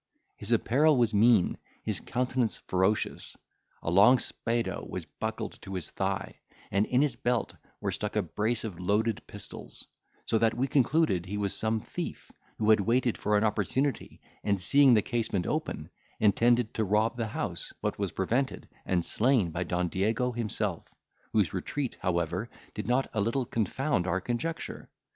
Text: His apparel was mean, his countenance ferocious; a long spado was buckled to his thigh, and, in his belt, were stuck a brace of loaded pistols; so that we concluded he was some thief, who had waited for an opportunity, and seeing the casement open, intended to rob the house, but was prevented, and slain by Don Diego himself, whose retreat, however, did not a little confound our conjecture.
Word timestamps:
His 0.35 0.51
apparel 0.51 0.97
was 0.97 1.13
mean, 1.13 1.59
his 1.83 1.99
countenance 1.99 2.57
ferocious; 2.65 3.37
a 3.83 3.91
long 3.91 4.17
spado 4.17 4.83
was 4.89 5.05
buckled 5.05 5.61
to 5.61 5.75
his 5.75 5.91
thigh, 5.91 6.39
and, 6.71 6.87
in 6.87 7.03
his 7.03 7.15
belt, 7.15 7.53
were 7.79 7.91
stuck 7.91 8.15
a 8.15 8.23
brace 8.23 8.63
of 8.63 8.79
loaded 8.79 9.21
pistols; 9.27 9.85
so 10.25 10.39
that 10.39 10.55
we 10.55 10.65
concluded 10.65 11.27
he 11.27 11.37
was 11.37 11.55
some 11.55 11.81
thief, 11.81 12.31
who 12.57 12.71
had 12.71 12.79
waited 12.79 13.15
for 13.15 13.37
an 13.37 13.43
opportunity, 13.43 14.19
and 14.43 14.59
seeing 14.59 14.95
the 14.95 15.03
casement 15.03 15.45
open, 15.45 15.87
intended 16.19 16.73
to 16.73 16.83
rob 16.83 17.15
the 17.15 17.27
house, 17.27 17.71
but 17.79 17.99
was 17.99 18.11
prevented, 18.11 18.67
and 18.87 19.05
slain 19.05 19.51
by 19.51 19.63
Don 19.63 19.87
Diego 19.87 20.31
himself, 20.31 20.91
whose 21.31 21.53
retreat, 21.53 21.95
however, 22.01 22.49
did 22.73 22.87
not 22.87 23.07
a 23.13 23.21
little 23.21 23.45
confound 23.45 24.07
our 24.07 24.19
conjecture. 24.19 24.89